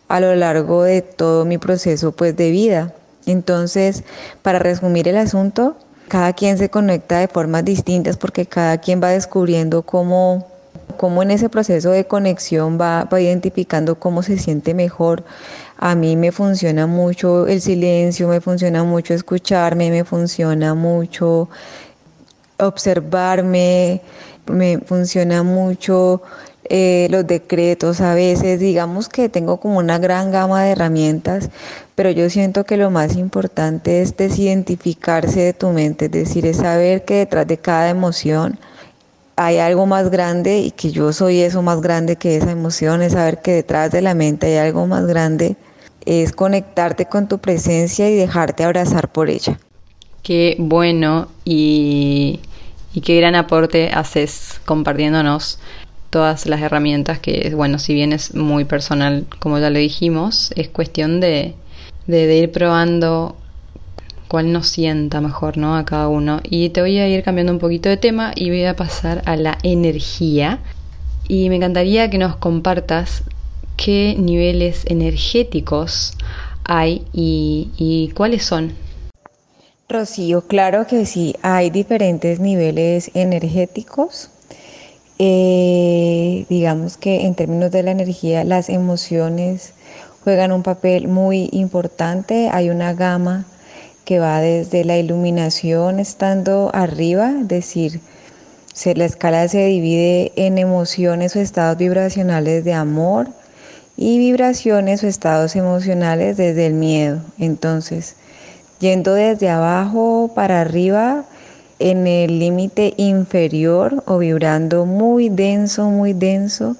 a 0.08 0.20
lo 0.20 0.34
largo 0.34 0.82
de 0.82 1.00
todo 1.02 1.44
mi 1.44 1.58
proceso 1.58 2.12
pues 2.12 2.36
de 2.36 2.50
vida. 2.50 2.94
Entonces, 3.24 4.04
para 4.42 4.58
resumir 4.58 5.08
el 5.08 5.16
asunto, 5.16 5.76
cada 6.08 6.34
quien 6.34 6.58
se 6.58 6.68
conecta 6.68 7.18
de 7.18 7.28
formas 7.28 7.64
distintas 7.64 8.18
porque 8.18 8.44
cada 8.44 8.76
quien 8.78 9.02
va 9.02 9.08
descubriendo 9.08 9.82
cómo, 9.82 10.51
cómo 11.02 11.24
en 11.24 11.32
ese 11.32 11.48
proceso 11.48 11.90
de 11.90 12.06
conexión 12.06 12.78
va, 12.80 13.08
va 13.12 13.20
identificando 13.20 13.96
cómo 13.96 14.22
se 14.22 14.38
siente 14.38 14.72
mejor. 14.72 15.24
A 15.76 15.96
mí 15.96 16.14
me 16.14 16.30
funciona 16.30 16.86
mucho 16.86 17.48
el 17.48 17.60
silencio, 17.60 18.28
me 18.28 18.40
funciona 18.40 18.84
mucho 18.84 19.12
escucharme, 19.12 19.90
me 19.90 20.04
funciona 20.04 20.74
mucho 20.76 21.48
observarme, 22.56 24.00
me 24.46 24.78
funciona 24.78 25.42
mucho 25.42 26.22
eh, 26.62 27.08
los 27.10 27.26
decretos 27.26 28.00
a 28.00 28.14
veces, 28.14 28.60
digamos 28.60 29.08
que 29.08 29.28
tengo 29.28 29.58
como 29.58 29.78
una 29.78 29.98
gran 29.98 30.30
gama 30.30 30.62
de 30.62 30.70
herramientas, 30.70 31.50
pero 31.96 32.12
yo 32.12 32.30
siento 32.30 32.62
que 32.62 32.76
lo 32.76 32.92
más 32.92 33.16
importante 33.16 34.02
es 34.02 34.16
desidentificarse 34.16 35.40
de 35.40 35.52
tu 35.52 35.70
mente, 35.70 36.04
es 36.04 36.12
decir, 36.12 36.46
es 36.46 36.58
saber 36.58 37.04
que 37.04 37.14
detrás 37.16 37.48
de 37.48 37.58
cada 37.58 37.90
emoción 37.90 38.56
hay 39.36 39.58
algo 39.58 39.86
más 39.86 40.10
grande 40.10 40.58
y 40.60 40.70
que 40.70 40.90
yo 40.90 41.12
soy 41.12 41.40
eso 41.40 41.62
más 41.62 41.80
grande 41.80 42.16
que 42.16 42.36
esa 42.36 42.50
emoción, 42.50 43.02
es 43.02 43.12
saber 43.12 43.42
que 43.42 43.52
detrás 43.52 43.90
de 43.90 44.02
la 44.02 44.14
mente 44.14 44.46
hay 44.46 44.68
algo 44.68 44.86
más 44.86 45.06
grande 45.06 45.56
es 46.06 46.32
conectarte 46.32 47.06
con 47.06 47.28
tu 47.28 47.38
presencia 47.38 48.10
y 48.10 48.14
dejarte 48.14 48.64
abrazar 48.64 49.10
por 49.10 49.30
ella. 49.30 49.58
Qué 50.22 50.56
bueno 50.58 51.28
y, 51.44 52.40
y 52.92 53.00
qué 53.00 53.16
gran 53.16 53.34
aporte 53.34 53.90
haces 53.92 54.60
compartiéndonos 54.64 55.58
todas 56.10 56.46
las 56.46 56.60
herramientas 56.60 57.18
que, 57.18 57.52
bueno, 57.54 57.78
si 57.78 57.94
bien 57.94 58.12
es 58.12 58.34
muy 58.34 58.64
personal, 58.64 59.26
como 59.38 59.58
ya 59.58 59.70
lo 59.70 59.78
dijimos, 59.78 60.52
es 60.56 60.68
cuestión 60.68 61.20
de, 61.20 61.54
de, 62.06 62.36
ir 62.36 62.52
probando 62.52 63.36
cuál 64.32 64.50
nos 64.50 64.66
sienta 64.66 65.20
mejor, 65.20 65.58
¿no? 65.58 65.76
A 65.76 65.84
cada 65.84 66.08
uno. 66.08 66.40
Y 66.42 66.70
te 66.70 66.80
voy 66.80 66.98
a 66.98 67.06
ir 67.06 67.22
cambiando 67.22 67.52
un 67.52 67.58
poquito 67.58 67.90
de 67.90 67.98
tema 67.98 68.32
y 68.34 68.48
voy 68.48 68.64
a 68.64 68.74
pasar 68.74 69.20
a 69.26 69.36
la 69.36 69.58
energía. 69.62 70.60
Y 71.28 71.50
me 71.50 71.56
encantaría 71.56 72.08
que 72.08 72.16
nos 72.16 72.36
compartas 72.36 73.24
qué 73.76 74.16
niveles 74.18 74.86
energéticos 74.86 76.16
hay 76.64 77.04
y, 77.12 77.72
y 77.76 78.08
cuáles 78.14 78.46
son. 78.46 78.72
Rocío, 79.86 80.46
claro 80.46 80.86
que 80.86 81.04
sí, 81.04 81.36
hay 81.42 81.68
diferentes 81.68 82.40
niveles 82.40 83.10
energéticos. 83.12 84.30
Eh, 85.18 86.46
digamos 86.48 86.96
que 86.96 87.26
en 87.26 87.34
términos 87.34 87.70
de 87.70 87.82
la 87.82 87.90
energía, 87.90 88.44
las 88.44 88.70
emociones 88.70 89.74
juegan 90.24 90.52
un 90.52 90.62
papel 90.62 91.06
muy 91.06 91.50
importante. 91.52 92.48
Hay 92.50 92.70
una 92.70 92.94
gama 92.94 93.44
que 94.04 94.18
va 94.18 94.40
desde 94.40 94.84
la 94.84 94.98
iluminación 94.98 96.00
estando 96.00 96.70
arriba, 96.74 97.32
es 97.40 97.48
decir, 97.48 98.00
la 98.96 99.04
escala 99.04 99.46
se 99.48 99.66
divide 99.66 100.32
en 100.36 100.58
emociones 100.58 101.36
o 101.36 101.40
estados 101.40 101.76
vibracionales 101.76 102.64
de 102.64 102.74
amor 102.74 103.28
y 103.96 104.18
vibraciones 104.18 105.04
o 105.04 105.06
estados 105.06 105.54
emocionales 105.56 106.36
desde 106.36 106.66
el 106.66 106.74
miedo. 106.74 107.20
Entonces, 107.38 108.16
yendo 108.80 109.14
desde 109.14 109.50
abajo 109.50 110.32
para 110.34 110.60
arriba, 110.62 111.24
en 111.78 112.06
el 112.06 112.38
límite 112.38 112.94
inferior 112.96 114.04
o 114.06 114.18
vibrando 114.18 114.86
muy 114.86 115.28
denso, 115.28 115.90
muy 115.90 116.12
denso, 116.12 116.76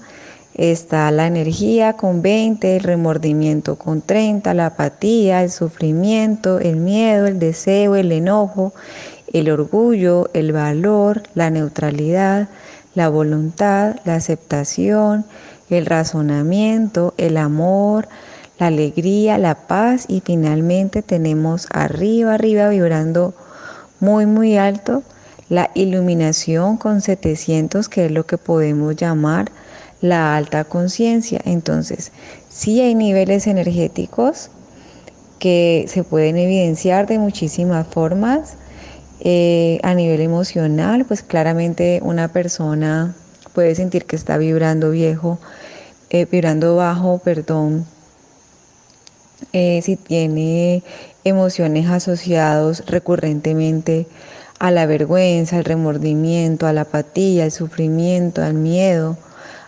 está 0.55 1.11
la 1.11 1.27
energía 1.27 1.95
con 1.95 2.23
20, 2.23 2.77
el 2.77 2.83
remordimiento 2.83 3.77
con 3.77 4.03
30, 4.03 4.53
la 4.55 4.67
apatía, 4.67 5.43
el 5.43 5.51
sufrimiento, 5.51 6.59
el 6.59 6.77
miedo, 6.77 7.27
el 7.27 7.39
deseo, 7.39 7.97
el 7.97 8.13
enojo, 8.13 8.73
el 9.33 9.51
orgullo, 9.51 10.29
el 10.35 10.53
valor, 10.53 11.23
la 11.35 11.51
neutralidad, 11.51 12.49
la 12.95 13.09
voluntad, 13.09 13.97
la 14.05 14.17
aceptación, 14.17 15.25
el 15.71 15.87
razonamiento, 15.87 17.15
el 17.17 17.39
amor, 17.39 18.09
la 18.59 18.67
alegría, 18.67 19.39
la 19.39 19.55
paz 19.55 20.05
y 20.09 20.21
finalmente 20.21 21.03
tenemos 21.03 21.67
arriba, 21.71 22.35
arriba 22.35 22.69
vibrando 22.69 23.35
muy, 24.01 24.27
muy 24.27 24.57
alto 24.57 25.03
la 25.49 25.71
iluminación 25.75 26.77
con 26.77 27.01
700 27.01 27.89
que 27.89 28.07
es 28.07 28.11
lo 28.11 28.27
que 28.27 28.39
podemos 28.39 28.97
llamar 28.97 29.51
la 30.03 30.37
alta 30.37 30.65
conciencia. 30.65 31.41
Entonces, 31.45 32.13
sí 32.51 32.83
hay 32.83 32.95
niveles 32.95 33.47
energéticos 33.47 34.51
que 35.39 35.87
se 35.89 36.05
pueden 36.05 36.37
evidenciar 36.37 37.07
de 37.07 37.19
muchísimas 37.19 37.87
formas. 37.87 38.57
Eh, 39.25 39.79
a 39.85 39.95
nivel 39.95 40.21
emocional, 40.21 41.05
pues 41.05 41.23
claramente 41.23 42.01
una 42.03 42.29
persona 42.29 43.15
puede 43.55 43.75
sentir 43.77 44.05
que 44.05 44.17
está 44.17 44.37
vibrando 44.37 44.91
viejo, 44.91 45.39
eh, 46.11 46.27
vibrando 46.29 46.75
bajo, 46.75 47.19
perdón, 47.19 47.87
eh, 49.53 49.81
si 49.83 49.95
tiene 49.97 50.83
emociones 51.23 51.89
asociadas 51.89 52.85
recurrentemente 52.87 54.09
a 54.59 54.71
la 54.71 54.87
vergüenza, 54.87 55.59
al 55.59 55.65
remordimiento, 55.65 56.67
a 56.67 56.73
la 56.73 56.83
apatía, 56.83 57.45
al 57.45 57.53
sufrimiento, 57.53 58.43
al 58.43 58.55
miedo, 58.55 59.17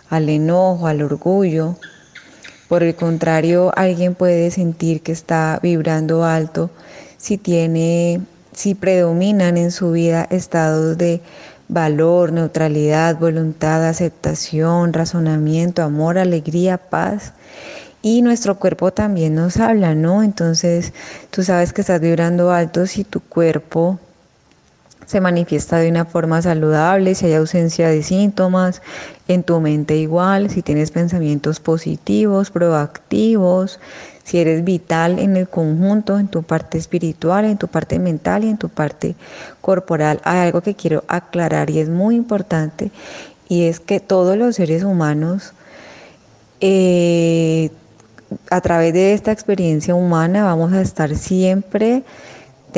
al 0.09 0.29
enojo, 0.29 0.87
al 0.87 1.01
orgullo. 1.01 1.75
Por 2.67 2.83
el 2.83 2.95
contrario, 2.95 3.71
alguien 3.75 4.15
puede 4.15 4.49
sentir 4.51 5.01
que 5.01 5.11
está 5.11 5.59
vibrando 5.61 6.23
alto 6.23 6.71
si 7.17 7.37
tiene, 7.37 8.21
si 8.53 8.75
predominan 8.75 9.57
en 9.57 9.71
su 9.71 9.91
vida 9.91 10.27
estados 10.29 10.97
de 10.97 11.21
valor, 11.67 12.31
neutralidad, 12.31 13.17
voluntad, 13.17 13.87
aceptación, 13.87 14.93
razonamiento, 14.93 15.83
amor, 15.83 16.17
alegría, 16.17 16.77
paz. 16.77 17.33
Y 18.01 18.21
nuestro 18.21 18.59
cuerpo 18.59 18.91
también 18.91 19.33
nos 19.33 19.57
habla, 19.57 19.95
¿no? 19.95 20.21
Entonces, 20.21 20.93
tú 21.31 21.43
sabes 21.43 21.73
que 21.73 21.81
estás 21.81 21.99
vibrando 21.99 22.51
alto 22.51 22.85
si 22.85 23.03
tu 23.03 23.19
cuerpo 23.19 23.99
se 25.05 25.21
manifiesta 25.21 25.77
de 25.77 25.89
una 25.89 26.05
forma 26.05 26.41
saludable, 26.41 27.15
si 27.15 27.27
hay 27.27 27.33
ausencia 27.33 27.89
de 27.89 28.03
síntomas, 28.03 28.81
en 29.27 29.43
tu 29.43 29.59
mente 29.59 29.95
igual, 29.95 30.49
si 30.49 30.61
tienes 30.61 30.91
pensamientos 30.91 31.59
positivos, 31.59 32.51
proactivos, 32.51 33.79
si 34.23 34.39
eres 34.39 34.63
vital 34.63 35.19
en 35.19 35.37
el 35.37 35.47
conjunto, 35.47 36.17
en 36.17 36.27
tu 36.27 36.43
parte 36.43 36.77
espiritual, 36.77 37.45
en 37.45 37.57
tu 37.57 37.67
parte 37.67 37.99
mental 37.99 38.43
y 38.43 38.49
en 38.49 38.57
tu 38.57 38.69
parte 38.69 39.15
corporal. 39.61 40.19
Hay 40.23 40.39
algo 40.39 40.61
que 40.61 40.75
quiero 40.75 41.03
aclarar 41.07 41.69
y 41.69 41.79
es 41.79 41.89
muy 41.89 42.15
importante 42.15 42.91
y 43.47 43.65
es 43.65 43.79
que 43.79 43.99
todos 43.99 44.35
los 44.35 44.55
seres 44.55 44.83
humanos 44.83 45.53
eh, 46.61 47.69
a 48.49 48.61
través 48.61 48.93
de 48.93 49.13
esta 49.13 49.31
experiencia 49.31 49.93
humana 49.93 50.43
vamos 50.43 50.73
a 50.73 50.81
estar 50.81 51.15
siempre 51.15 52.03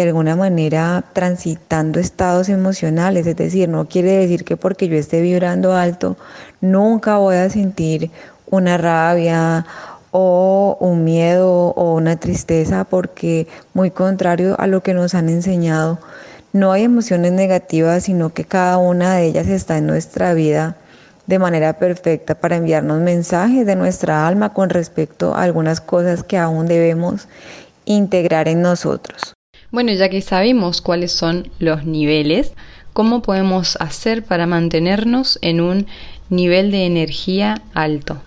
de 0.02 0.10
alguna 0.10 0.36
manera 0.36 1.04
transitando 1.14 2.00
estados 2.00 2.50
emocionales, 2.50 3.26
es 3.28 3.36
decir, 3.36 3.70
no 3.70 3.88
quiere 3.88 4.12
decir 4.12 4.44
que 4.44 4.58
porque 4.58 4.88
yo 4.88 4.96
esté 4.96 5.22
vibrando 5.22 5.74
alto 5.74 6.18
nunca 6.62 7.18
voy 7.18 7.36
a 7.36 7.50
sentir 7.50 8.12
una 8.50 8.78
rabia 8.78 9.66
o 10.12 10.78
un 10.80 11.04
miedo 11.04 11.74
o 11.76 11.96
una 11.96 12.16
tristeza, 12.16 12.86
porque 12.86 13.48
muy 13.74 13.92
contrario 13.92 14.56
a 14.60 14.68
lo 14.68 14.82
que 14.82 14.94
nos 14.94 15.14
han 15.16 15.30
enseñado, 15.30 16.00
no 16.54 16.72
hay 16.72 16.84
emociones 16.84 17.34
negativas, 17.34 18.04
sino 18.04 18.30
que 18.30 18.46
cada 18.46 18.78
una 18.78 19.16
de 19.16 19.26
ellas 19.26 19.48
está 19.48 19.78
en 19.78 19.86
nuestra 19.86 20.34
vida 20.34 20.78
de 21.28 21.40
manera 21.40 21.74
perfecta 21.74 22.36
para 22.36 22.56
enviarnos 22.56 23.00
mensajes 23.00 23.66
de 23.66 23.76
nuestra 23.76 24.28
alma 24.28 24.54
con 24.54 24.70
respecto 24.70 25.36
a 25.36 25.44
algunas 25.44 25.82
cosas 25.82 26.24
que 26.24 26.38
aún 26.38 26.68
debemos 26.68 27.28
integrar 27.86 28.48
en 28.48 28.62
nosotros. 28.62 29.37
Bueno, 29.70 29.92
ya 29.92 30.08
que 30.08 30.22
sabemos 30.22 30.82
cuáles 30.82 31.12
son 31.12 31.52
los 31.60 31.86
niveles, 31.86 32.54
¿cómo 32.94 33.22
podemos 33.22 33.76
hacer 33.82 34.24
para 34.24 34.48
mantenernos 34.48 35.40
en 35.42 35.60
un 35.60 35.88
nivel 36.30 36.72
de 36.72 36.86
energía 36.86 37.62
alto? 37.74 38.18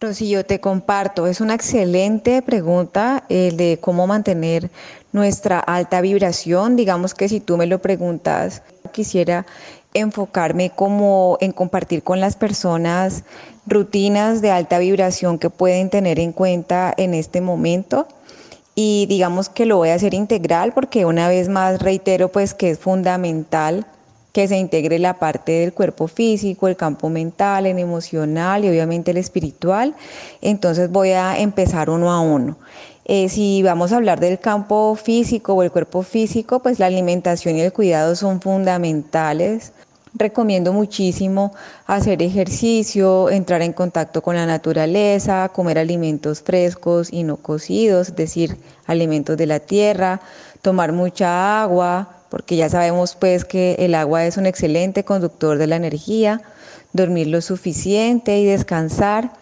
Rocío, 0.00 0.46
te 0.46 0.58
comparto, 0.58 1.26
es 1.26 1.42
una 1.42 1.54
excelente 1.54 2.40
pregunta 2.40 3.24
el 3.28 3.58
de 3.58 3.78
cómo 3.78 4.06
mantener 4.06 4.70
nuestra 5.12 5.58
alta 5.58 6.00
vibración. 6.00 6.76
Digamos 6.76 7.12
que 7.12 7.28
si 7.28 7.40
tú 7.40 7.58
me 7.58 7.66
lo 7.66 7.80
preguntas, 7.80 8.62
quisiera 8.92 9.44
enfocarme 9.92 10.70
como 10.70 11.36
en 11.40 11.52
compartir 11.52 12.02
con 12.02 12.20
las 12.20 12.36
personas 12.36 13.24
rutinas 13.66 14.40
de 14.40 14.50
alta 14.50 14.78
vibración 14.78 15.38
que 15.38 15.50
pueden 15.50 15.90
tener 15.90 16.20
en 16.20 16.32
cuenta 16.32 16.92
en 16.96 17.12
este 17.12 17.40
momento 17.42 18.06
y 18.78 19.06
digamos 19.06 19.48
que 19.48 19.66
lo 19.66 19.78
voy 19.78 19.88
a 19.88 19.94
hacer 19.94 20.14
integral 20.14 20.72
porque 20.72 21.06
una 21.06 21.28
vez 21.28 21.48
más 21.48 21.80
reitero 21.80 22.28
pues 22.28 22.54
que 22.54 22.70
es 22.70 22.78
fundamental 22.78 23.86
que 24.32 24.46
se 24.46 24.58
integre 24.58 24.98
la 24.98 25.14
parte 25.14 25.52
del 25.52 25.72
cuerpo 25.72 26.08
físico, 26.08 26.68
el 26.68 26.76
campo 26.76 27.08
mental, 27.08 27.64
el 27.64 27.78
emocional 27.78 28.66
y 28.66 28.68
obviamente 28.68 29.12
el 29.12 29.16
espiritual. 29.16 29.94
Entonces 30.42 30.90
voy 30.90 31.12
a 31.12 31.38
empezar 31.38 31.88
uno 31.88 32.12
a 32.12 32.20
uno. 32.20 32.58
Eh, 33.06 33.30
si 33.30 33.62
vamos 33.62 33.92
a 33.92 33.96
hablar 33.96 34.20
del 34.20 34.38
campo 34.38 34.94
físico 34.94 35.54
o 35.54 35.62
el 35.62 35.70
cuerpo 35.70 36.02
físico, 36.02 36.60
pues 36.60 36.78
la 36.78 36.84
alimentación 36.84 37.56
y 37.56 37.62
el 37.62 37.72
cuidado 37.72 38.14
son 38.14 38.42
fundamentales. 38.42 39.72
Recomiendo 40.18 40.72
muchísimo 40.72 41.52
hacer 41.86 42.22
ejercicio, 42.22 43.28
entrar 43.28 43.60
en 43.60 43.74
contacto 43.74 44.22
con 44.22 44.34
la 44.34 44.46
naturaleza, 44.46 45.50
comer 45.50 45.78
alimentos 45.78 46.40
frescos 46.40 47.12
y 47.12 47.22
no 47.22 47.36
cocidos, 47.36 48.08
es 48.08 48.16
decir, 48.16 48.56
alimentos 48.86 49.36
de 49.36 49.44
la 49.44 49.60
tierra, 49.60 50.22
tomar 50.62 50.92
mucha 50.92 51.60
agua, 51.60 52.08
porque 52.30 52.56
ya 52.56 52.70
sabemos 52.70 53.14
pues 53.14 53.44
que 53.44 53.76
el 53.78 53.94
agua 53.94 54.24
es 54.24 54.38
un 54.38 54.46
excelente 54.46 55.04
conductor 55.04 55.58
de 55.58 55.66
la 55.66 55.76
energía, 55.76 56.40
dormir 56.94 57.26
lo 57.26 57.42
suficiente 57.42 58.38
y 58.38 58.46
descansar. 58.46 59.32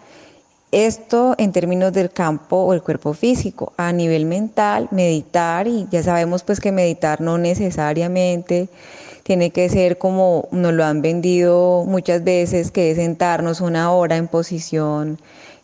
Esto 0.73 1.35
en 1.37 1.53
términos 1.53 1.93
del 1.93 2.09
campo 2.09 2.57
o 2.57 2.73
el 2.73 2.81
cuerpo 2.81 3.13
físico. 3.13 3.71
A 3.77 3.93
nivel 3.93 4.25
mental, 4.25 4.89
meditar, 4.91 5.69
y 5.69 5.87
ya 5.89 6.03
sabemos 6.03 6.43
pues 6.43 6.59
que 6.59 6.73
meditar 6.73 7.21
no 7.21 7.37
necesariamente 7.37 8.67
tiene 9.25 9.49
que 9.49 9.69
ser 9.69 9.97
como 9.97 10.47
nos 10.51 10.71
lo 10.73 10.85
han 10.85 11.01
vendido 11.01 11.83
muchas 11.87 12.23
veces, 12.23 12.69
que 12.69 12.91
es 12.91 12.97
sentarnos 12.97 13.59
una 13.59 13.91
hora 13.91 14.17
en 14.17 14.27
posición 14.27 15.17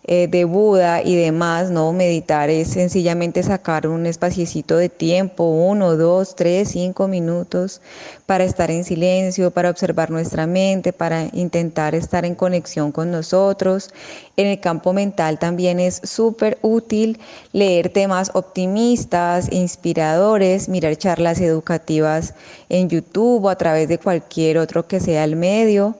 eh, 0.03 0.27
de 0.27 0.45
Buda 0.45 1.03
y 1.03 1.15
demás, 1.15 1.69
¿no? 1.69 1.93
Meditar 1.93 2.49
es 2.49 2.69
sencillamente 2.69 3.43
sacar 3.43 3.85
un 3.87 4.07
espaciecito 4.07 4.77
de 4.77 4.89
tiempo, 4.89 5.43
uno, 5.43 5.95
dos, 5.95 6.35
tres, 6.35 6.69
cinco 6.69 7.07
minutos, 7.07 7.81
para 8.25 8.43
estar 8.43 8.71
en 8.71 8.83
silencio, 8.83 9.51
para 9.51 9.69
observar 9.69 10.09
nuestra 10.09 10.47
mente, 10.47 10.91
para 10.91 11.27
intentar 11.33 11.93
estar 11.93 12.25
en 12.25 12.33
conexión 12.33 12.91
con 12.91 13.11
nosotros. 13.11 13.89
En 14.37 14.47
el 14.47 14.59
campo 14.59 14.91
mental 14.91 15.37
también 15.37 15.79
es 15.79 16.01
súper 16.03 16.57
útil 16.63 17.19
leer 17.53 17.89
temas 17.89 18.31
optimistas, 18.33 19.51
inspiradores, 19.51 20.67
mirar 20.67 20.95
charlas 20.95 21.39
educativas 21.39 22.33
en 22.69 22.89
YouTube 22.89 23.45
o 23.45 23.49
a 23.49 23.55
través 23.55 23.87
de 23.87 23.99
cualquier 23.99 24.57
otro 24.57 24.87
que 24.87 24.99
sea 24.99 25.23
el 25.23 25.35
medio. 25.35 25.95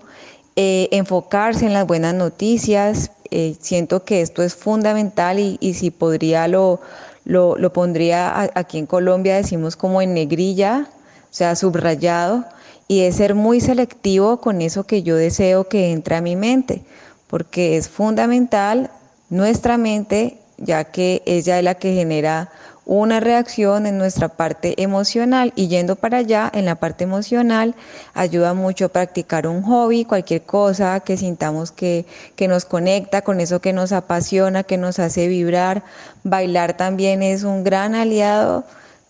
Eh, 0.56 0.90
enfocarse 0.92 1.66
en 1.66 1.74
las 1.74 1.88
buenas 1.88 2.14
noticias, 2.14 3.12
eh, 3.32 3.56
siento 3.62 4.04
que 4.04 4.22
esto 4.22 4.44
es 4.44 4.56
fundamental 4.56 5.40
y, 5.40 5.74
si 5.74 5.90
podría 5.90 6.50
lo, 6.50 6.82
lo, 7.24 7.74
pondría 7.74 8.52
aquí 8.56 8.78
en 8.78 8.86
Colombia, 8.86 9.38
decimos 9.38 9.78
como 9.78 10.02
en 10.02 10.14
negrilla, 10.14 10.90
o 11.24 11.34
sea, 11.34 11.56
subrayado, 11.56 12.44
y 12.90 13.02
es 13.02 13.16
ser 13.16 13.34
muy 13.34 13.62
selectivo 13.62 14.42
con 14.42 14.62
eso 14.62 14.86
que 14.86 15.02
yo 15.02 15.16
deseo 15.16 15.70
que 15.70 15.94
entre 15.94 16.18
a 16.18 16.22
mi 16.22 16.36
mente, 16.36 16.84
porque 17.28 17.78
es 17.78 17.88
fundamental 17.88 18.92
nuestra 19.30 19.78
mente, 19.78 20.38
ya 20.58 20.84
que 20.84 21.24
ella 21.26 21.58
es 21.58 21.64
la 21.64 21.76
que 21.76 21.94
genera 21.94 22.52
una 23.00 23.22
reacción 23.22 23.86
en 23.86 23.98
nuestra 23.98 24.28
parte 24.28 24.82
emocional 24.84 25.54
y 25.56 25.70
yendo 25.70 25.96
para 25.96 26.18
allá 26.18 26.52
en 26.54 26.66
la 26.66 26.76
parte 26.76 27.06
emocional 27.06 27.74
ayuda 28.14 28.54
mucho 28.54 28.90
practicar 28.90 29.48
un 29.48 29.62
hobby, 29.64 30.04
cualquier 30.04 30.42
cosa 30.42 31.00
que 31.00 31.16
sintamos 31.16 31.72
que, 31.72 32.06
que 32.36 32.50
nos 32.50 32.66
conecta 32.66 33.22
con 33.22 33.40
eso 33.40 33.62
que 33.62 33.72
nos 33.72 33.94
apasiona, 33.94 34.64
que 34.64 34.78
nos 34.78 35.00
hace 35.00 35.30
vibrar. 35.30 35.84
Bailar 36.26 36.76
también 36.76 37.24
es 37.24 37.44
un 37.44 37.64
gran 37.64 37.96
aliado 37.96 38.66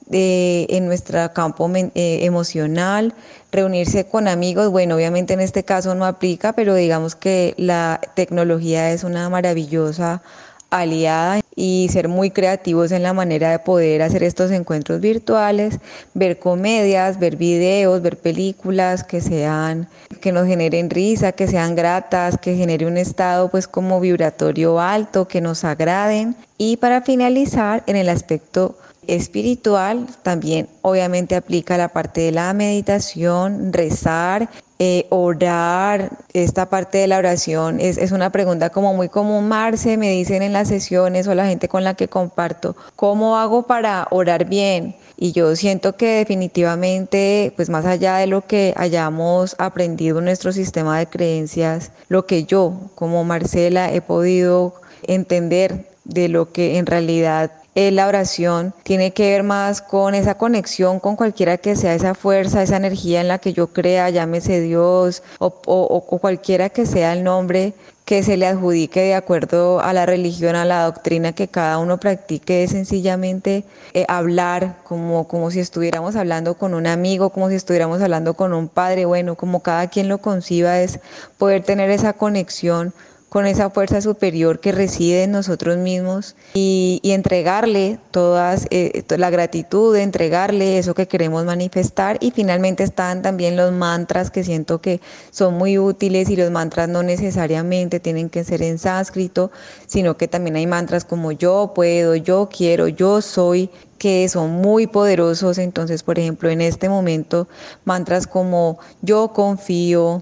de, 0.06 0.68
en 0.70 0.86
nuestro 0.86 1.34
campo 1.34 1.68
eh, 1.74 2.20
emocional, 2.22 3.16
reunirse 3.52 4.06
con 4.06 4.28
amigos, 4.28 4.70
bueno, 4.70 4.94
obviamente 4.94 5.34
en 5.34 5.40
este 5.40 5.64
caso 5.64 5.96
no 5.96 6.06
aplica, 6.06 6.54
pero 6.54 6.76
digamos 6.76 7.16
que 7.16 7.56
la 7.58 8.00
tecnología 8.14 8.92
es 8.92 9.04
una 9.04 9.28
maravillosa 9.30 10.22
aliada 10.70 11.41
y 11.56 11.90
ser 11.92 12.08
muy 12.08 12.32
creativos 12.32 12.92
en 12.92 13.04
la 13.04 13.14
manera 13.14 13.52
de 13.52 13.60
poder 13.60 14.02
hacer 14.02 14.24
estos 14.24 14.52
encuentros 14.52 15.02
virtuales, 15.02 15.80
ver 16.14 16.40
comedias, 16.40 17.20
ver 17.20 17.36
videos, 17.36 18.02
ver 18.02 18.18
películas 18.18 19.04
que 19.04 19.22
sean 19.22 19.88
que 20.22 20.32
nos 20.32 20.48
generen 20.48 20.90
risa, 20.90 21.32
que 21.32 21.48
sean 21.48 21.76
gratas, 21.76 22.38
que 22.38 22.56
genere 22.56 22.86
un 22.86 22.98
estado 22.98 23.50
pues 23.50 23.68
como 23.68 24.00
vibratorio 24.00 24.80
alto, 24.80 25.28
que 25.28 25.42
nos 25.42 25.64
agraden. 25.64 26.36
Y 26.58 26.78
para 26.78 27.02
finalizar 27.02 27.84
en 27.88 27.96
el 27.96 28.08
aspecto 28.08 28.78
espiritual 29.08 30.08
también 30.22 30.70
obviamente 30.82 31.36
aplica 31.36 31.78
la 31.78 31.90
parte 31.90 32.22
de 32.22 32.32
la 32.32 32.54
meditación, 32.54 33.74
rezar 33.74 34.50
eh, 34.84 35.06
orar, 35.12 36.10
esta 36.34 36.68
parte 36.68 36.98
de 36.98 37.06
la 37.06 37.20
oración 37.20 37.80
es, 37.80 38.00
es, 38.00 38.12
una 38.12 38.32
pregunta 38.32 38.72
como 38.72 38.96
muy 38.96 39.10
común, 39.10 39.48
Marce, 39.48 39.96
me 39.96 40.10
dicen 40.10 40.42
en 40.42 40.54
las 40.54 40.70
sesiones 40.70 41.28
o 41.28 41.36
la 41.36 41.46
gente 41.46 41.68
con 41.68 41.84
la 41.84 41.94
que 41.94 42.08
comparto, 42.08 42.76
¿cómo 42.96 43.38
hago 43.38 43.68
para 43.68 44.08
orar 44.10 44.46
bien? 44.46 44.96
Y 45.18 45.34
yo 45.34 45.56
siento 45.56 45.96
que 45.98 46.16
definitivamente, 46.16 47.54
pues 47.56 47.70
más 47.70 47.86
allá 47.86 48.16
de 48.16 48.26
lo 48.26 48.48
que 48.48 48.74
hayamos 48.76 49.56
aprendido 49.60 50.18
en 50.18 50.26
nuestro 50.26 50.52
sistema 50.52 50.98
de 50.98 51.06
creencias, 51.06 51.92
lo 52.10 52.26
que 52.26 52.46
yo 52.46 52.74
como 52.96 53.24
Marcela 53.24 53.94
he 53.94 54.02
podido 54.02 54.74
entender 55.04 55.92
de 56.06 56.28
lo 56.28 56.52
que 56.52 56.80
en 56.80 56.88
realidad 56.88 57.52
la 57.74 58.08
oración 58.08 58.74
tiene 58.84 59.12
que 59.12 59.30
ver 59.32 59.44
más 59.44 59.82
con 59.82 60.14
esa 60.14 60.36
conexión 60.36 61.00
con 61.00 61.16
cualquiera 61.16 61.58
que 61.58 61.76
sea 61.76 61.96
esa 61.96 62.16
fuerza, 62.16 62.62
esa 62.62 62.78
energía 62.78 63.22
en 63.22 63.30
la 63.30 63.40
que 63.40 63.54
yo 63.54 63.68
crea, 63.68 64.10
llámese 64.10 64.60
Dios 64.60 65.24
o, 65.40 66.02
cualquiera 66.20 66.70
que 66.70 66.86
sea 66.86 67.14
el 67.14 67.24
nombre 67.24 67.74
que 68.04 68.24
se 68.24 68.36
le 68.36 68.46
adjudique 68.46 69.00
de 69.00 69.16
acuerdo 69.16 69.80
a 69.80 69.94
la 69.94 70.06
religión, 70.06 70.58
a 70.58 70.66
la 70.66 70.84
doctrina 70.84 71.32
que 71.32 71.48
cada 71.48 71.78
uno 71.78 71.98
practique, 71.98 72.64
es 72.64 72.72
sencillamente 72.72 73.64
eh, 73.94 74.06
hablar 74.10 74.80
como, 74.84 75.30
como 75.30 75.50
si 75.50 75.62
estuviéramos 75.62 76.18
hablando 76.18 76.56
con 76.56 76.74
un 76.74 76.88
amigo, 76.88 77.30
como 77.30 77.48
si 77.48 77.56
estuviéramos 77.56 78.02
hablando 78.02 78.34
con 78.34 78.54
un 78.54 78.68
padre, 78.68 79.06
bueno, 79.06 79.36
como 79.36 79.62
cada 79.62 79.88
quien 79.88 80.10
lo 80.10 80.18
conciba, 80.18 80.82
es 80.82 81.00
poder 81.38 81.64
tener 81.64 81.90
esa 81.90 82.12
conexión 82.12 82.94
con 83.32 83.46
esa 83.46 83.70
fuerza 83.70 84.02
superior 84.02 84.60
que 84.60 84.74
reside 84.74 85.24
en 85.24 85.32
nosotros 85.32 85.78
mismos 85.78 86.36
y, 86.54 87.00
entregarle 87.02 87.98
todas 88.12 88.68
eh, 88.72 89.06
la 89.08 89.30
gratitud, 89.30 89.96
entregarle 89.96 90.78
eso 90.78 90.94
que 90.94 91.08
queremos 91.08 91.46
manifestar 91.46 92.18
y 92.20 92.32
finalmente 92.32 92.84
están 92.84 93.22
también 93.22 93.56
los 93.56 93.72
mantras 93.72 94.32
que 94.32 94.44
siento 94.44 94.82
que 94.82 95.00
son 95.30 95.54
muy 95.54 95.80
útiles 95.80 96.30
y 96.30 96.36
los 96.36 96.52
mantras 96.52 96.90
no 96.90 97.04
necesariamente 97.04 98.02
tienen 98.02 98.30
que 98.30 98.44
ser 98.44 98.62
en 98.64 98.78
sánscrito, 98.78 99.50
sino 99.88 100.18
que 100.18 100.28
también 100.28 100.58
hay 100.58 100.68
mantras 100.68 101.06
como 101.06 101.32
yo 101.32 101.72
puedo, 101.74 102.16
yo 102.18 102.50
quiero, 102.52 102.90
yo 102.90 103.22
soy, 103.22 103.70
que 103.98 104.28
son 104.28 104.52
muy 104.52 104.88
poderosos. 104.88 105.58
Entonces, 105.58 106.04
por 106.04 106.20
ejemplo, 106.20 106.50
en 106.50 106.60
este 106.60 106.90
momento, 106.90 107.48
mantras 107.86 108.28
como 108.28 108.78
yo 109.02 109.30
confío, 109.30 110.22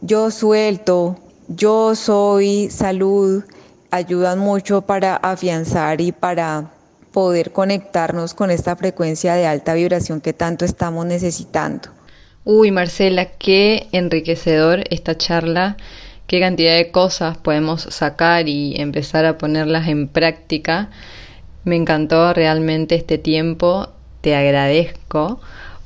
yo 0.00 0.32
suelto, 0.32 1.16
yo 1.56 1.96
soy 1.96 2.70
salud 2.70 3.42
ayudan 3.90 4.38
mucho 4.38 4.82
para 4.82 5.16
afianzar 5.16 6.00
y 6.00 6.12
para 6.12 6.70
poder 7.12 7.50
conectarnos 7.50 8.34
con 8.34 8.52
esta 8.52 8.76
frecuencia 8.76 9.34
de 9.34 9.46
alta 9.46 9.74
vibración 9.74 10.20
que 10.20 10.32
tanto 10.32 10.64
estamos 10.64 11.06
necesitando. 11.06 11.88
Uy, 12.44 12.70
Marcela, 12.70 13.26
qué 13.26 13.88
enriquecedor 13.90 14.84
esta 14.90 15.18
charla, 15.18 15.76
qué 16.28 16.38
cantidad 16.38 16.76
de 16.76 16.92
cosas 16.92 17.36
podemos 17.36 17.82
sacar 17.82 18.48
y 18.48 18.80
empezar 18.80 19.24
a 19.24 19.36
ponerlas 19.36 19.88
en 19.88 20.06
práctica. 20.06 20.90
Me 21.64 21.74
encantó 21.74 22.32
realmente 22.32 22.94
este 22.94 23.18
tiempo, 23.18 23.88
te 24.20 24.36
agradezco 24.36 25.40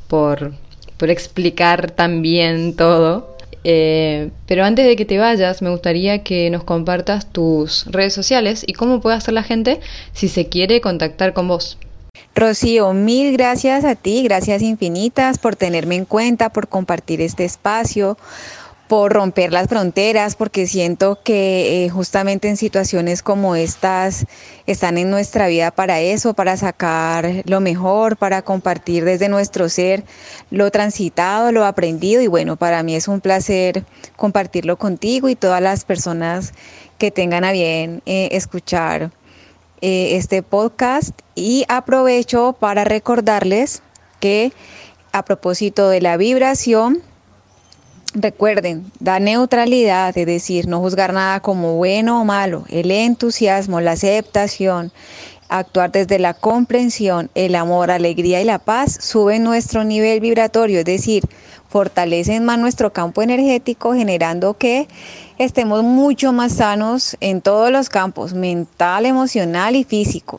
por, 0.09 0.53
por 0.99 1.09
explicar 1.09 1.91
tan 1.91 2.21
bien 2.21 2.77
todo 2.77 3.34
eh, 3.65 4.31
pero 4.47 4.65
antes 4.65 4.87
de 4.87 4.95
que 4.95 5.05
te 5.05 5.19
vayas, 5.19 5.63
me 5.63 5.71
gustaría 5.71 6.23
que 6.23 6.51
nos 6.51 6.65
compartas 6.65 7.33
tus 7.33 7.87
redes 7.87 8.13
sociales 8.13 8.65
y 8.67 8.75
cómo 8.75 9.01
puede 9.01 9.17
hacer 9.17 9.35
la 9.35 9.43
gente 9.43 9.81
si 10.13 10.29
se 10.29 10.49
quiere 10.49 10.81
contactar 10.81 11.33
con 11.33 11.49
vos. 11.49 11.79
Rocío, 12.35 12.93
mil 12.93 13.33
gracias 13.33 13.85
a 13.85 13.95
ti, 13.95 14.23
gracias 14.23 14.61
infinitas 14.61 15.39
por 15.39 15.57
tenerme 15.57 15.95
en 15.95 16.05
cuenta, 16.05 16.51
por 16.51 16.69
compartir 16.69 17.21
este 17.21 17.45
espacio 17.45 18.19
por 18.89 19.13
romper 19.13 19.53
las 19.53 19.69
fronteras, 19.69 20.37
porque 20.37 20.67
siento 20.67 21.19
que 21.23 21.85
eh, 21.85 21.89
justamente 21.89 22.49
en 22.49 22.57
situaciones 22.57 23.23
como 23.23 23.57
estas 23.57 24.27
están 24.67 24.99
en 24.99 25.11
nuestra 25.11 25.47
vida 25.49 25.71
para 25.71 26.01
eso, 26.01 26.35
para 26.35 26.57
sacar 26.57 27.43
lo 27.47 27.61
mejor, 27.61 28.17
para 28.17 28.43
compartir 28.43 29.05
desde 29.05 29.29
nuestro 29.29 29.69
ser 29.69 30.05
lo 30.51 30.71
transitado, 30.71 31.51
lo 31.51 31.65
aprendido. 31.65 32.21
Y 32.21 32.27
bueno, 32.27 32.57
para 32.57 32.83
mí 32.83 32.95
es 32.95 33.09
un 33.09 33.21
placer 33.21 33.85
compartirlo 34.17 34.77
contigo 34.77 35.29
y 35.29 35.35
todas 35.35 35.63
las 35.63 35.85
personas 35.85 36.53
que 36.99 37.11
tengan 37.11 37.45
a 37.45 37.53
bien 37.53 38.03
eh, 38.05 38.29
escuchar 38.33 39.11
eh, 39.81 40.17
este 40.17 40.43
podcast. 40.43 41.19
Y 41.35 41.65
aprovecho 41.69 42.55
para 42.59 42.85
recordarles 42.85 43.83
que 44.21 44.53
a 45.13 45.25
propósito 45.25 45.89
de 45.89 46.01
la 46.01 46.17
vibración, 46.17 47.03
Recuerden, 48.17 48.93
da 49.01 49.19
neutralidad, 49.19 50.17
es 50.17 50.27
decir, 50.27 50.69
no 50.69 50.79
juzgar 50.79 51.13
nada 51.13 51.41
como 51.41 51.75
bueno 51.75 52.21
o 52.21 52.25
malo, 52.25 52.65
el 52.69 52.93
entusiasmo, 52.93 53.81
la 53.81 53.93
aceptación, 53.93 54.93
actuar 55.49 55.91
desde 55.91 56.21
la 56.21 56.33
comprensión, 56.33 57.29
el 57.35 57.57
amor, 57.57 57.91
alegría 57.91 58.41
y 58.41 58.45
la 58.45 58.61
paz 58.61 58.99
suben 59.01 59.43
nuestro 59.43 59.83
nivel 59.83 60.21
vibratorio, 60.21 60.79
es 60.79 60.85
decir, 60.85 61.25
fortalecen 61.69 62.45
más 62.45 62.57
nuestro 62.57 62.93
campo 62.93 63.21
energético, 63.21 63.95
generando 63.95 64.55
que 64.55 64.87
estemos 65.39 65.83
mucho 65.83 66.33
más 66.33 66.53
sanos 66.53 67.17
en 67.19 67.41
todos 67.41 67.73
los 67.73 67.89
campos, 67.89 68.33
mental, 68.33 69.07
emocional 69.07 69.75
y 69.75 69.83
físico. 69.83 70.39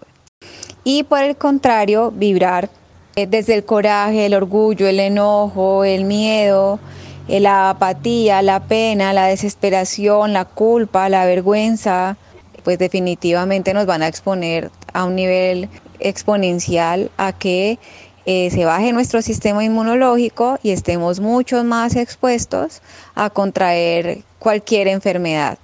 Y 0.85 1.03
por 1.03 1.23
el 1.23 1.35
contrario, 1.35 2.11
vibrar 2.11 2.69
eh, 3.17 3.27
desde 3.27 3.53
el 3.53 3.65
coraje, 3.65 4.27
el 4.27 4.33
orgullo, 4.33 4.87
el 4.87 5.01
enojo, 5.01 5.83
el 5.83 6.05
miedo, 6.05 6.79
la 7.27 7.71
apatía, 7.71 8.41
la 8.41 8.61
pena, 8.61 9.13
la 9.13 9.27
desesperación, 9.27 10.33
la 10.33 10.45
culpa, 10.45 11.09
la 11.09 11.25
vergüenza, 11.25 12.17
pues 12.63 12.77
definitivamente 12.79 13.73
nos 13.73 13.85
van 13.85 14.03
a 14.03 14.07
exponer 14.07 14.71
a 14.93 15.05
un 15.05 15.15
nivel 15.15 15.69
exponencial 15.99 17.11
a 17.17 17.31
que 17.31 17.79
eh, 18.25 18.49
se 18.51 18.65
baje 18.65 18.91
nuestro 18.91 19.21
sistema 19.21 19.63
inmunológico 19.63 20.57
y 20.63 20.71
estemos 20.71 21.19
mucho 21.19 21.63
más 21.63 21.95
expuestos 21.95 22.81
a 23.13 23.29
contraer 23.29 24.23
cualquier 24.39 24.87
enfermedad. 24.87 25.57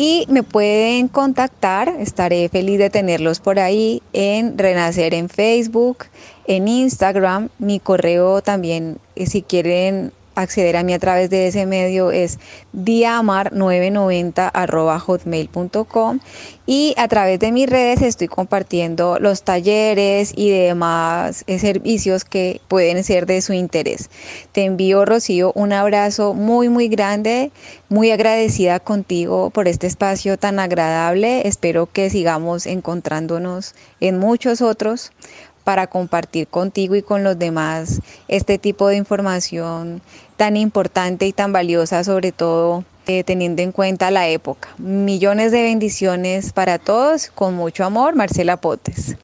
y 0.00 0.26
me 0.28 0.44
pueden 0.44 1.08
contactar, 1.08 1.88
estaré 1.98 2.48
feliz 2.48 2.78
de 2.78 2.88
tenerlos 2.88 3.40
por 3.40 3.58
ahí 3.58 4.00
en 4.12 4.56
Renacer 4.56 5.12
en 5.12 5.28
Facebook, 5.28 6.04
en 6.46 6.68
Instagram, 6.68 7.48
mi 7.58 7.80
correo 7.80 8.40
también, 8.40 8.98
eh, 9.16 9.26
si 9.26 9.42
quieren 9.42 10.12
acceder 10.42 10.76
a 10.76 10.82
mí 10.82 10.92
a 10.92 10.98
través 10.98 11.30
de 11.30 11.48
ese 11.48 11.66
medio 11.66 12.10
es 12.10 12.38
diamar990 12.74 14.98
hotmail.com 14.98 16.20
y 16.66 16.94
a 16.98 17.08
través 17.08 17.38
de 17.38 17.50
mis 17.50 17.68
redes 17.68 18.02
estoy 18.02 18.28
compartiendo 18.28 19.18
los 19.18 19.42
talleres 19.42 20.32
y 20.36 20.50
demás 20.50 21.44
eh, 21.46 21.58
servicios 21.58 22.24
que 22.24 22.60
pueden 22.68 23.02
ser 23.04 23.26
de 23.26 23.40
su 23.40 23.54
interés. 23.54 24.10
Te 24.52 24.64
envío, 24.64 25.04
Rocío, 25.04 25.52
un 25.54 25.72
abrazo 25.72 26.34
muy, 26.34 26.68
muy 26.68 26.88
grande, 26.88 27.50
muy 27.88 28.10
agradecida 28.10 28.80
contigo 28.80 29.50
por 29.50 29.66
este 29.66 29.86
espacio 29.86 30.38
tan 30.38 30.58
agradable. 30.58 31.48
Espero 31.48 31.88
que 31.90 32.10
sigamos 32.10 32.66
encontrándonos 32.66 33.74
en 34.00 34.18
muchos 34.18 34.60
otros 34.60 35.12
para 35.68 35.86
compartir 35.86 36.48
contigo 36.48 36.96
y 36.96 37.02
con 37.02 37.22
los 37.24 37.38
demás 37.38 38.00
este 38.26 38.56
tipo 38.56 38.88
de 38.88 38.96
información 38.96 40.00
tan 40.38 40.56
importante 40.56 41.26
y 41.26 41.34
tan 41.34 41.52
valiosa, 41.52 42.04
sobre 42.04 42.32
todo 42.32 42.84
eh, 43.06 43.22
teniendo 43.22 43.60
en 43.60 43.72
cuenta 43.72 44.10
la 44.10 44.28
época. 44.28 44.70
Millones 44.78 45.52
de 45.52 45.64
bendiciones 45.64 46.54
para 46.54 46.78
todos, 46.78 47.30
con 47.34 47.52
mucho 47.52 47.84
amor, 47.84 48.14
Marcela 48.14 48.56
Potes. 48.56 49.18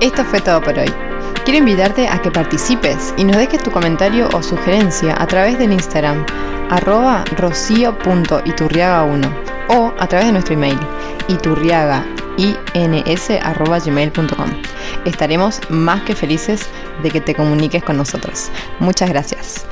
Esto 0.00 0.24
fue 0.24 0.40
todo 0.40 0.62
por 0.62 0.78
hoy. 0.78 1.05
Quiero 1.46 1.60
invitarte 1.60 2.08
a 2.08 2.20
que 2.20 2.32
participes 2.32 3.14
y 3.16 3.22
nos 3.22 3.36
dejes 3.36 3.62
tu 3.62 3.70
comentario 3.70 4.28
o 4.34 4.42
sugerencia 4.42 5.14
a 5.16 5.28
través 5.28 5.56
del 5.60 5.72
Instagram 5.72 6.26
arroba 6.70 7.24
rocío.iturriaga1 7.36 9.30
o 9.68 9.94
a 9.96 10.08
través 10.08 10.26
de 10.26 10.32
nuestro 10.32 10.54
email 10.54 10.76
iturriaga 11.28 12.04
ins.gmail.com. 12.36 13.30
Estaremos 15.04 15.60
más 15.70 16.02
que 16.02 16.16
felices 16.16 16.68
de 17.04 17.12
que 17.12 17.20
te 17.20 17.36
comuniques 17.36 17.84
con 17.84 17.96
nosotros. 17.96 18.50
Muchas 18.80 19.08
gracias. 19.08 19.66